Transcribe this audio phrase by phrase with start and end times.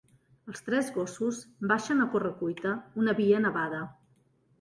[0.51, 1.41] Els tres gossos
[1.71, 3.83] baixen a corre-cuita una via nevada.